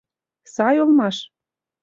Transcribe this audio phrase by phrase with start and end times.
[0.53, 1.17] —Сай улмаш!